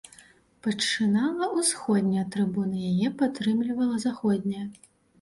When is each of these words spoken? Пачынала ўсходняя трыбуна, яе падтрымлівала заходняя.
Пачынала 0.67 1.51
ўсходняя 1.59 2.25
трыбуна, 2.39 2.75
яе 2.91 3.15
падтрымлівала 3.23 4.05
заходняя. 4.11 4.69